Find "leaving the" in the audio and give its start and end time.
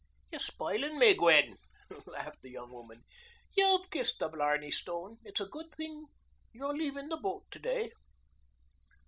6.73-7.17